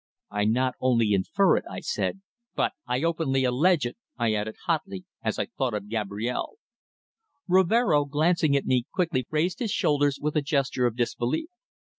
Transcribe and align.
"I 0.31 0.45
not 0.45 0.73
only 0.79 1.13
infer 1.13 1.57
it," 1.57 1.65
I 1.69 1.79
said, 1.81 2.21
"but 2.55 2.71
I 2.87 3.03
openly 3.03 3.43
allege 3.43 3.85
it!" 3.85 3.97
I 4.17 4.33
added 4.33 4.55
hotly, 4.65 5.05
as 5.23 5.37
I 5.37 5.45
thought 5.45 5.75
of 5.75 5.89
Gabrielle. 5.89 6.55
Rivero 7.47 8.05
glancing 8.05 8.55
at 8.55 8.65
me 8.65 8.87
quickly 8.91 9.27
raised 9.29 9.59
his 9.59 9.69
shoulders 9.69 10.17
with 10.19 10.35
a 10.35 10.41
gesture 10.41 10.87
of 10.87 10.95
disbelief. 10.95 11.49